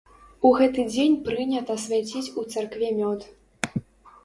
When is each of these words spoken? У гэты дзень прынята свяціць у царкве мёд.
У 0.47 0.51
гэты 0.59 0.85
дзень 0.93 1.17
прынята 1.27 1.77
свяціць 1.85 2.25
у 2.43 2.49
царкве 2.57 2.93
мёд. 2.99 3.19